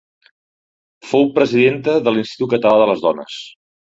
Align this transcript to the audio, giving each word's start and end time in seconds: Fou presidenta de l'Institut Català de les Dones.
Fou 1.09 1.29
presidenta 1.35 1.97
de 2.07 2.13
l'Institut 2.15 2.51
Català 2.55 2.79
de 2.85 2.89
les 2.93 3.05
Dones. 3.05 3.37